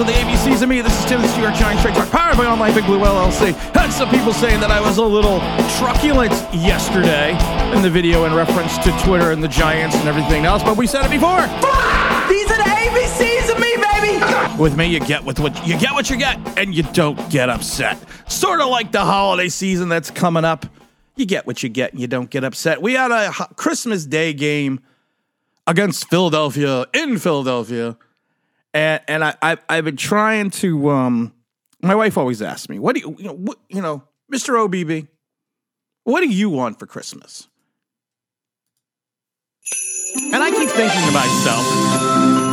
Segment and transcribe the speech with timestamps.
[0.00, 0.80] with the ABCs of me.
[0.80, 3.00] This is Tim, this is your Giant Straight Talk, powered by On Life and Blue
[3.00, 3.52] LLC.
[3.74, 5.40] Had some people saying that I was a little
[5.76, 7.32] truculent yesterday
[7.76, 10.86] in the video in reference to Twitter and the Giants and everything else, but we
[10.86, 11.42] said it before.
[12.30, 14.62] These are the ABCs of me, baby.
[14.62, 17.50] With me, you get with what you get what you get, and you don't get
[17.50, 17.98] upset.
[18.26, 20.64] Sort of like the holiday season that's coming up.
[21.16, 22.80] You get what you get, and you don't get upset.
[22.80, 24.80] We had a Christmas Day game
[25.66, 27.98] against Philadelphia in Philadelphia,
[28.74, 30.90] and and I, I I've been trying to.
[30.90, 31.34] Um,
[31.82, 35.08] my wife always asks me, "What do you you know what you know, Mister OBB?
[36.04, 37.48] What do you want for Christmas?"
[40.32, 41.62] And I keep thinking to myself,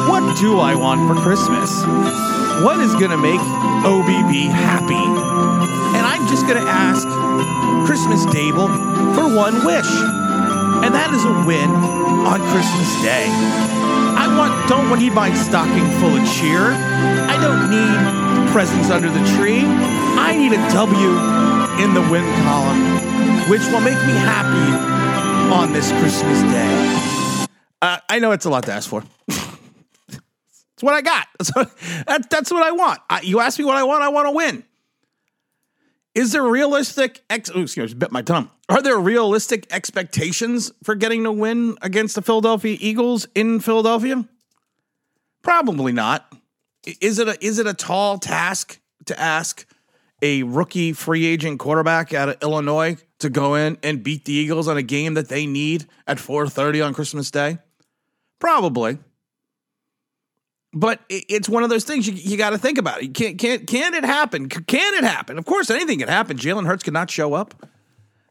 [0.10, 1.70] what do I want for Christmas?
[2.64, 3.40] What is going to make
[3.82, 5.06] OBB happy?
[5.98, 7.08] And I'm just going to ask
[7.88, 8.70] Christmas Daboll
[9.16, 9.90] for one wish.
[10.86, 11.70] And that is a win
[12.26, 13.87] on Christmas Day.
[14.38, 16.72] Want don't need my stocking full of cheer.
[16.72, 19.64] I don't need presents under the tree.
[19.66, 21.10] I need a W
[21.84, 27.48] in the win column, which will make me happy on this Christmas day.
[27.82, 29.04] Uh, I know it's a lot to ask for.
[30.78, 31.28] It's what I got.
[31.40, 33.00] That's what, that, that's what I want.
[33.10, 34.64] I, you ask me what I want, I want to win.
[36.14, 38.52] Is there realistic ex- excuse me, bit my tongue.
[38.70, 44.28] Are there realistic expectations for getting to win against the Philadelphia Eagles in Philadelphia?
[45.42, 46.34] Probably not.
[47.00, 49.66] Is it a is it a tall task to ask
[50.22, 54.68] a rookie free agent quarterback out of Illinois to go in and beat the Eagles
[54.68, 57.60] on a game that they need at 4:30 on Christmas Day?
[58.40, 59.00] Probably
[60.74, 63.02] but it's one of those things you, you got to think about.
[63.02, 64.48] You can't, can can it happen?
[64.48, 65.38] Can it happen?
[65.38, 66.38] Of course, anything can happen.
[66.38, 67.68] Jalen Hurts could not show up.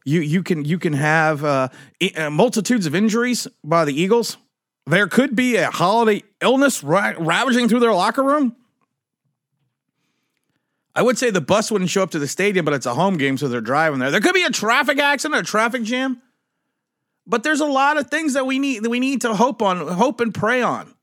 [0.07, 1.67] You you can you can have uh,
[2.15, 4.37] uh, multitudes of injuries by the Eagles.
[4.85, 8.55] There could be a holiday illness ra- ravaging through their locker room.
[10.95, 13.17] I would say the bus wouldn't show up to the stadium, but it's a home
[13.17, 14.09] game, so they're driving there.
[14.09, 16.21] There could be a traffic accident, a traffic jam.
[17.27, 19.89] But there's a lot of things that we need that we need to hope on,
[19.89, 20.95] hope and pray on.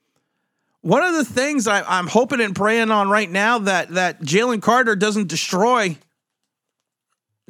[0.81, 4.63] One of the things I, I'm hoping and praying on right now that that Jalen
[4.63, 5.99] Carter doesn't destroy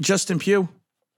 [0.00, 0.68] Justin Pugh.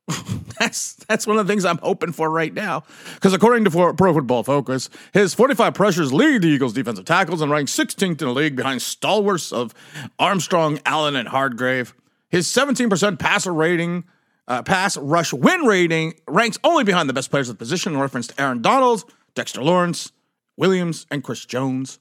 [0.58, 2.84] that's that's one of the things I'm hoping for right now.
[3.14, 7.50] Because according to Pro Football Focus, his 45 pressures lead the Eagles' defensive tackles and
[7.50, 9.74] ranks 16th in the league behind stalwarts of
[10.18, 11.94] Armstrong, Allen, and Hargrave.
[12.28, 14.04] His 17% passer rating,
[14.48, 18.00] uh, pass rush win rating ranks only behind the best players of the position in
[18.00, 20.12] reference to Aaron Donald, Dexter Lawrence,
[20.56, 21.98] Williams, and Chris Jones.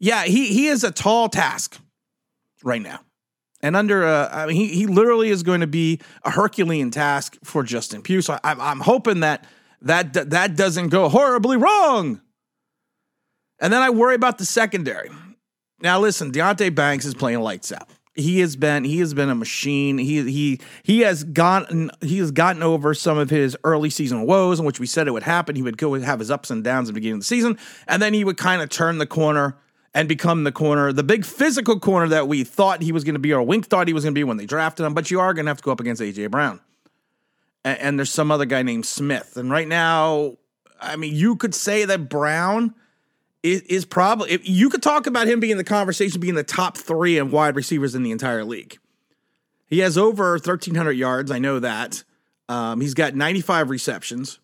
[0.00, 1.78] Yeah, he he is a tall task
[2.64, 3.00] right now.
[3.64, 7.38] And under, uh, I mean, he, he literally is going to be a Herculean task
[7.42, 8.20] for Justin Pugh.
[8.20, 9.46] So I'm, I'm hoping that
[9.80, 12.20] that that doesn't go horribly wrong.
[13.58, 15.08] And then I worry about the secondary.
[15.80, 17.88] Now, listen, Deonte Banks is playing lights out.
[18.14, 19.96] He has been he has been a machine.
[19.96, 24.60] He he he has gotten he has gotten over some of his early season woes,
[24.60, 25.56] in which we said it would happen.
[25.56, 27.58] He would go have his ups and downs at the beginning of the season,
[27.88, 29.56] and then he would kind of turn the corner
[29.94, 33.20] and become the corner, the big physical corner that we thought he was going to
[33.20, 34.92] be, or Wink thought he was going to be when they drafted him.
[34.92, 36.60] But you are going to have to go up against AJ Brown,
[37.64, 39.36] and, and there's some other guy named Smith.
[39.36, 40.36] And right now,
[40.80, 42.74] I mean, you could say that Brown
[43.44, 47.18] is, is probably you could talk about him being the conversation, being the top three
[47.18, 48.78] of wide receivers in the entire league.
[49.66, 51.30] He has over 1,300 yards.
[51.30, 52.04] I know that.
[52.48, 54.38] Um, he's got 95 receptions.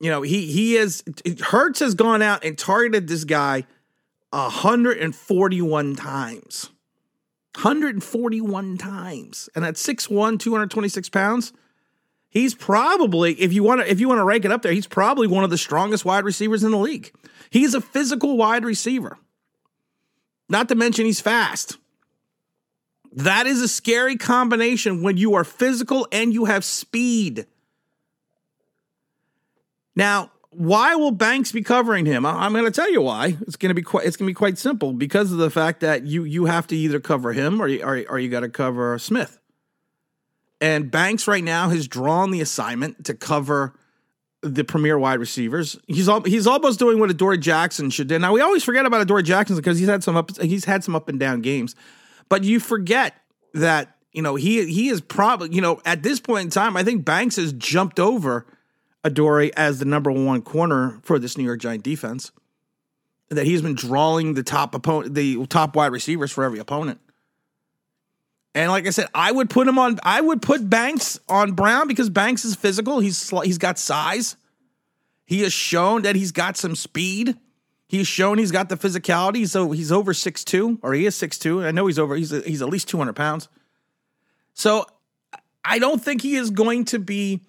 [0.00, 1.02] You know, he he is
[1.40, 3.64] Hurts has gone out and targeted this guy
[4.30, 6.70] 141 times.
[7.54, 9.48] 141 times.
[9.54, 11.52] And at 6'1, 226 pounds,
[12.28, 14.86] he's probably, if you want to, if you want to rank it up there, he's
[14.86, 17.12] probably one of the strongest wide receivers in the league.
[17.50, 19.18] He's a physical wide receiver.
[20.48, 21.78] Not to mention he's fast.
[23.12, 27.46] That is a scary combination when you are physical and you have speed.
[29.96, 32.24] Now, why will Banks be covering him?
[32.24, 33.36] I- I'm going to tell you why.
[33.42, 34.06] It's going to be quite.
[34.06, 36.76] It's going to be quite simple because of the fact that you you have to
[36.76, 39.38] either cover him or you, or, or you got to cover Smith.
[40.60, 43.74] And Banks right now has drawn the assignment to cover
[44.42, 45.78] the premier wide receivers.
[45.86, 48.18] He's all, he's almost doing what Adoree Jackson should do.
[48.18, 50.94] Now we always forget about Adoree Jackson because he's had some up he's had some
[50.96, 51.74] up and down games,
[52.28, 53.14] but you forget
[53.54, 56.84] that you know he he is probably you know at this point in time I
[56.84, 58.46] think Banks has jumped over
[59.04, 62.32] Adoree as the number one corner for this New York Giant defense.
[63.30, 66.98] That he's been drawing the top opponent, the top wide receivers for every opponent.
[68.54, 69.98] And like I said, I would put him on.
[70.02, 73.00] I would put Banks on Brown because Banks is physical.
[73.00, 74.36] He's he's got size.
[75.26, 77.36] He has shown that he's got some speed.
[77.86, 79.46] He's shown he's got the physicality.
[79.46, 81.66] So he's over 6'2, or he is 6'2.
[81.66, 83.48] I know he's over, he's, he's at least 200 pounds.
[84.54, 84.86] So
[85.64, 87.42] I don't think he is going to be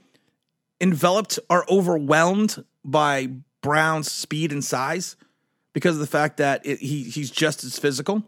[0.81, 3.29] enveloped or overwhelmed by
[3.61, 5.15] Brown's speed and size
[5.73, 8.23] because of the fact that it, he he's just as physical.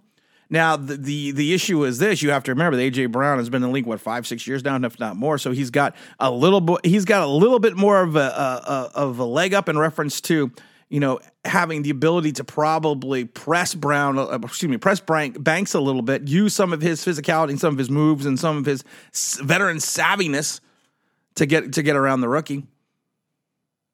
[0.50, 3.50] Now the, the the issue is this: you have to remember that AJ Brown has
[3.50, 5.38] been in the league what five six years now, if not more.
[5.38, 8.62] So he's got a little bit he's got a little bit more of a, a,
[8.66, 10.52] a of a leg up in reference to
[10.90, 15.80] you know having the ability to probably press Brown, uh, excuse me, press Banks a
[15.80, 18.66] little bit, use some of his physicality, and some of his moves, and some of
[18.66, 18.84] his
[19.42, 20.60] veteran savviness
[21.36, 22.66] to get to get around the rookie.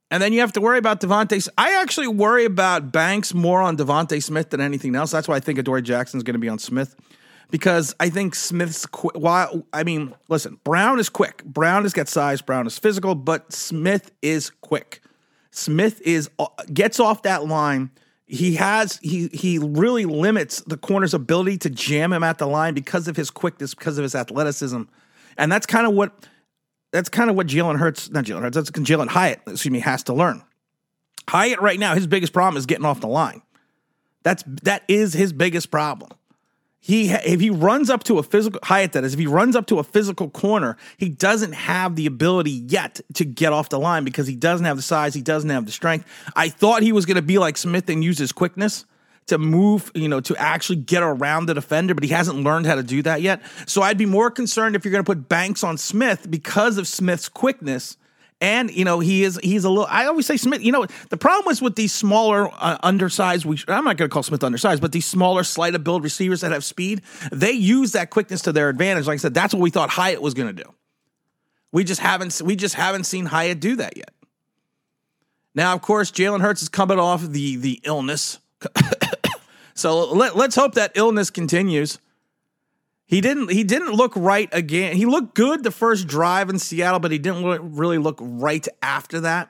[0.09, 1.49] And then you have to worry about DeVonta.
[1.57, 5.11] I actually worry about Banks more on DeVonta Smith than anything else.
[5.11, 6.95] That's why I think Jackson is going to be on Smith
[7.49, 9.15] because I think Smith's quick.
[9.15, 11.43] While I mean, listen, Brown is quick.
[11.43, 12.41] Brown has got size.
[12.41, 15.01] Brown is physical, but Smith is quick.
[15.51, 17.91] Smith is uh, gets off that line.
[18.25, 22.73] He has he he really limits the corner's ability to jam him at the line
[22.73, 24.83] because of his quickness, because of his athleticism,
[25.37, 26.25] and that's kind of what
[26.97, 30.01] that's kind of what Jalen Hurts, not Jalen Hurts, that's Jalin Hyatt, excuse me, has
[30.03, 30.41] to learn.
[31.29, 33.43] Hyatt right now, his biggest problem is getting off the line.
[34.23, 36.09] That's that is his biggest problem.
[36.79, 39.67] He if he runs up to a physical Hyatt that is if he runs up
[39.67, 44.03] to a physical corner, he doesn't have the ability yet to get off the line
[44.03, 46.07] because he doesn't have the size, he doesn't have the strength.
[46.35, 48.85] I thought he was going to be like Smith and use his quickness
[49.27, 52.75] to move, you know, to actually get around the defender, but he hasn't learned how
[52.75, 53.41] to do that yet.
[53.65, 56.87] So I'd be more concerned if you're going to put Banks on Smith because of
[56.87, 57.97] Smith's quickness.
[58.39, 59.87] And you know he is he's a little.
[59.89, 60.61] I always say Smith.
[60.61, 63.45] You know the problem was with these smaller, uh, undersized.
[63.45, 66.41] We, I'm not going to call Smith undersized, but these smaller, slight of build receivers
[66.41, 67.01] that have speed,
[67.31, 69.07] they use that quickness to their advantage.
[69.07, 70.71] Like I said, that's what we thought Hyatt was going to do.
[71.71, 74.11] We just haven't we just haven't seen Hyatt do that yet.
[75.55, 78.37] Now, of course, Jalen Hurts is coming off the the illness
[79.77, 81.99] so let, let's hope that illness continues.
[83.05, 83.51] He didn't.
[83.51, 84.95] He didn't look right again.
[84.95, 88.67] He looked good the first drive in Seattle, but he didn't look, really look right
[88.81, 89.49] after that.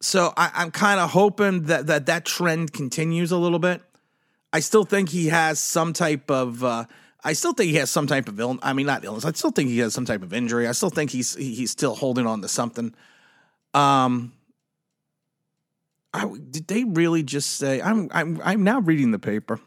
[0.00, 3.82] So I, am kind of hoping that, that that trend continues a little bit.
[4.52, 6.62] I still think he has some type of.
[6.62, 6.84] Uh,
[7.24, 8.60] I still think he has some type of illness.
[8.62, 9.24] I mean, not illness.
[9.24, 10.68] I still think he has some type of injury.
[10.68, 12.94] I still think he's he's still holding on to something.
[13.72, 14.32] Um,
[16.12, 17.80] I, did they really just say?
[17.82, 19.60] I'm I'm I'm now reading the paper,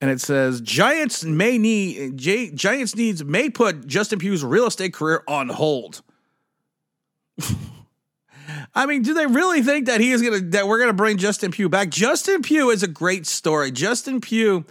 [0.00, 4.92] and it says Giants may need J, Giants needs may put Justin Pugh's real estate
[4.92, 6.02] career on hold.
[8.74, 11.50] I mean, do they really think that he is gonna that we're gonna bring Justin
[11.50, 11.88] Pugh back?
[11.88, 13.70] Justin Pugh is a great story.
[13.70, 14.64] Justin Pugh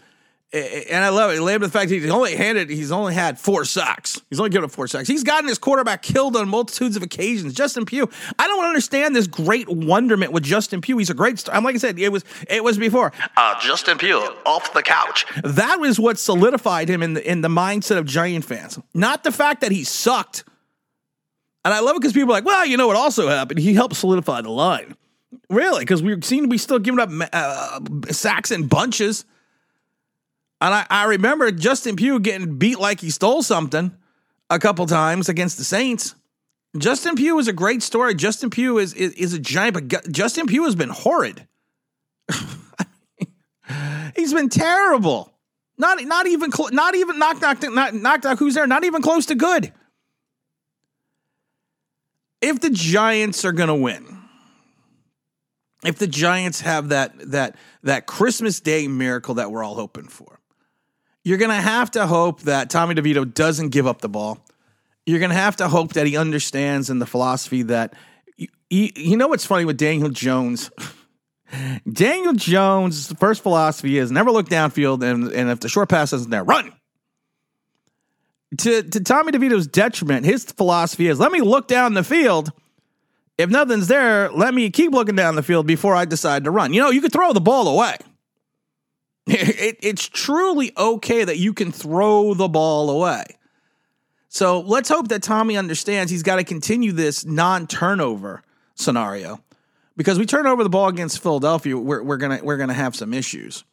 [0.51, 1.41] and I love it.
[1.41, 4.19] Lambda the fact he's only handed, he's only had four sacks.
[4.29, 5.07] He's only given up four sacks.
[5.07, 7.53] He's gotten his quarterback killed on multitudes of occasions.
[7.53, 8.09] Justin Pugh,
[8.39, 10.97] I don't understand this great wonderment with Justin Pugh.
[10.97, 11.37] He's a great.
[11.39, 11.53] Star.
[11.53, 13.13] I'm like I said, it was it was before.
[13.37, 15.25] Uh, Justin Pugh off the couch.
[15.43, 18.79] That was what solidified him in the in the mindset of Giant fans.
[18.93, 20.45] Not the fact that he sucked.
[21.63, 23.59] And I love it because people are like, well, you know what also happened?
[23.59, 24.95] He helped solidify the line.
[25.49, 25.81] Really?
[25.81, 27.79] Because we seem to be still giving up uh,
[28.11, 29.25] sacks in bunches.
[30.61, 33.95] And I, I remember Justin Pugh getting beat like he stole something
[34.49, 36.15] a couple times against the Saints.
[36.77, 38.13] Justin Pugh is a great story.
[38.13, 41.47] Justin Pugh is is, is a giant, but Justin Pugh has been horrid.
[44.15, 45.33] He's been terrible.
[45.77, 48.39] Not not even cl- not even knock knock knock knock knock.
[48.39, 48.67] Who's there?
[48.67, 49.71] Not even close to good.
[52.41, 54.19] If the Giants are going to win,
[55.83, 60.38] if the Giants have that that that Christmas Day miracle that we're all hoping for,
[61.29, 64.43] you're going to have to hope that Tommy DeVito doesn't give up the ball.
[65.05, 67.93] You're going to have to hope that he understands in the philosophy that
[68.35, 68.47] you,
[68.95, 70.71] you know what's funny with Daniel Jones.
[71.91, 76.31] Daniel Jones' first philosophy is never look downfield, and, and if the short pass isn't
[76.31, 76.73] there, run.
[78.57, 82.51] To, to Tommy DeVito's detriment, his philosophy is let me look down the field.
[83.37, 86.73] If nothing's there, let me keep looking down the field before I decide to run.
[86.73, 87.97] You know, you could throw the ball away.
[89.61, 93.25] It, it's truly okay that you can throw the ball away.
[94.27, 98.43] So let's hope that Tommy understands he's got to continue this non turnover
[98.75, 99.41] scenario
[99.99, 103.13] because we turn over the ball against Philadelphia, we're, we're gonna we're gonna have some
[103.13, 103.65] issues.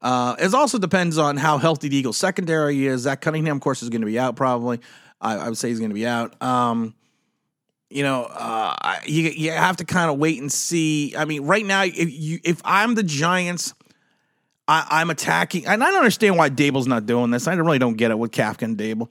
[0.00, 3.02] Uh, it also depends on how healthy the Eagles secondary is.
[3.02, 4.80] Zach Cunningham, of course, is going to be out probably.
[5.20, 6.40] I, I, would say he's going to be out.
[6.42, 6.94] Um,
[7.88, 11.14] you know, uh, you you have to kind of wait and see.
[11.16, 13.74] I mean, right now, if you if I'm the Giants,
[14.72, 17.46] I, am attacking, and I don't understand why Daboll's not doing this.
[17.46, 19.10] I really don't get it with Kafka and Daboll.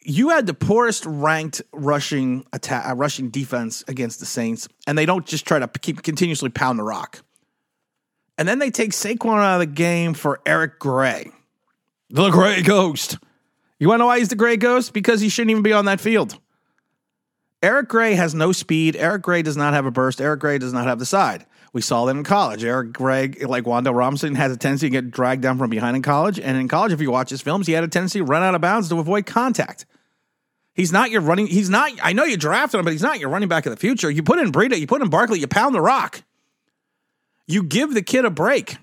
[0.00, 5.06] You had the poorest ranked rushing attack, uh, rushing defense against the Saints, and they
[5.06, 7.22] don't just try to keep continuously pound the rock.
[8.36, 11.32] And then they take Saquon out of the game for Eric Gray,
[12.10, 13.16] the Gray Ghost.
[13.78, 14.92] You want to know why he's the Gray Ghost?
[14.92, 16.38] Because he shouldn't even be on that field.
[17.62, 18.94] Eric Gray has no speed.
[18.94, 20.20] Eric Gray does not have a burst.
[20.20, 21.46] Eric Gray does not have the side.
[21.72, 22.64] We saw that in college.
[22.64, 26.02] Eric Gray, like Wan'Dale Robinson, has a tendency to get dragged down from behind in
[26.02, 26.40] college.
[26.40, 28.54] And in college, if you watch his films, he had a tendency to run out
[28.54, 29.84] of bounds to avoid contact.
[30.74, 31.48] He's not your running.
[31.48, 31.90] He's not.
[32.02, 34.10] I know you drafted him, but he's not your running back of the future.
[34.10, 36.22] You put in Breida, you put in Barkley, you pound the rock.
[37.46, 38.76] You give the kid a break.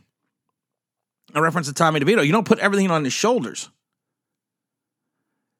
[1.33, 2.25] A reference to Tommy DeVito.
[2.25, 3.69] You don't put everything on his shoulders.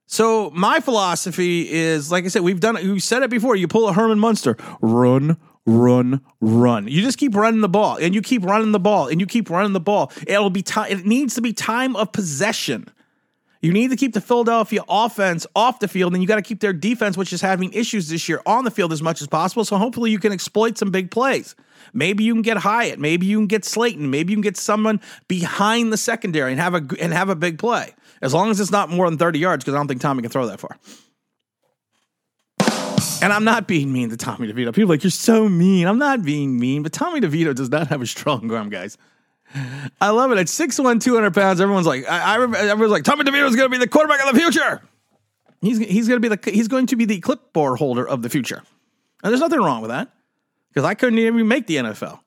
[0.08, 2.84] So my philosophy is, like I said, we've done it.
[2.84, 3.56] We said it before.
[3.56, 6.88] You pull a Herman Munster, run, run, run.
[6.88, 9.50] You just keep running the ball, and you keep running the ball, and you keep
[9.50, 10.12] running the ball.
[10.28, 10.92] It'll be time.
[10.92, 12.90] It needs to be time of possession.
[13.62, 16.60] You need to keep the Philadelphia offense off the field, and you got to keep
[16.60, 19.66] their defense, which is having issues this year, on the field as much as possible.
[19.66, 21.56] So hopefully you can exploit some big plays.
[21.92, 23.00] Maybe you can get Hyatt.
[23.00, 24.12] Maybe you can get Slayton.
[24.12, 27.58] Maybe you can get someone behind the secondary and have a and have a big
[27.58, 27.96] play.
[28.22, 30.30] As long as it's not more than 30 yards, because I don't think Tommy can
[30.30, 30.78] throw that far.
[33.22, 34.74] And I'm not being mean to Tommy DeVito.
[34.74, 35.88] People like, you're so mean.
[35.88, 38.98] I'm not being mean, but Tommy DeVito does not have a strong arm, guys.
[40.02, 40.38] I love it.
[40.38, 43.68] At 6'1, 200 pounds, everyone's like, I, I remember, everyone's like, Tommy DeVito is going
[43.68, 44.82] to be the quarterback of the future.
[45.62, 48.30] He's, he's going to be the he's going to be the clipboard holder of the
[48.30, 48.62] future.
[49.24, 50.10] And there's nothing wrong with that
[50.70, 52.20] because I couldn't even make the NFL.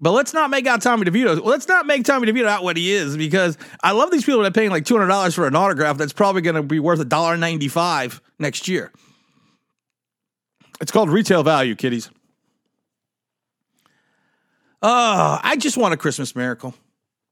[0.00, 1.42] But let's not make out Tommy DeVito.
[1.44, 4.48] Let's not make Tommy DeVito out what he is because I love these people that
[4.48, 6.98] are paying like two hundred dollars for an autograph that's probably going to be worth
[6.98, 8.90] a dollar ninety five next year.
[10.80, 12.10] It's called retail value, kiddies.
[14.82, 16.74] Oh, I just want a Christmas miracle.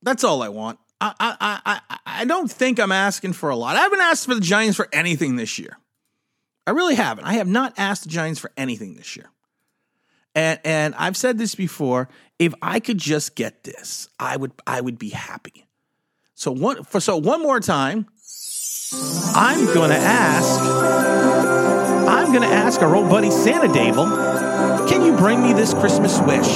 [0.03, 0.79] That's all I want.
[1.01, 3.77] I, I, I, I don't think I'm asking for a lot.
[3.77, 5.77] I haven't asked for the Giants for anything this year.
[6.67, 7.25] I really haven't.
[7.25, 9.29] I have not asked the Giants for anything this year.
[10.35, 12.09] And and I've said this before,
[12.39, 15.67] if I could just get this, I would I would be happy.
[16.35, 18.07] So one for so one more time,
[18.95, 25.17] I'm going to ask I'm going to ask our old buddy Santa Daboll, can you
[25.17, 26.49] bring me this Christmas wish?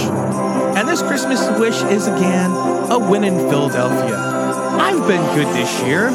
[0.77, 2.51] And this Christmas wish is again
[2.91, 4.17] a win in Philadelphia.
[4.17, 6.09] I've been good this year.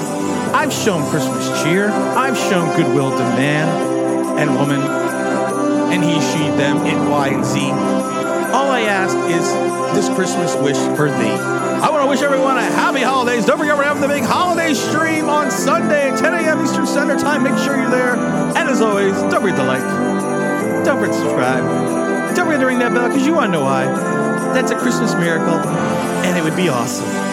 [0.53, 1.89] I've shown Christmas cheer.
[1.89, 8.20] I've shown goodwill to man and woman, and he, she, them, it, Y, and Z.
[8.53, 9.47] All I ask is
[9.95, 11.35] this Christmas wish for thee.
[11.81, 13.45] I want to wish everyone a happy holidays.
[13.45, 16.61] Don't forget we're having the big holiday stream on Sunday 10 a.m.
[16.61, 17.43] Eastern Standard Time.
[17.43, 18.15] Make sure you're there.
[18.15, 19.83] And as always, don't forget to like,
[20.85, 23.63] don't forget to subscribe, don't forget to ring that bell because you want to know
[23.63, 23.85] why.
[24.53, 27.30] That's a Christmas miracle, and it would be awesome.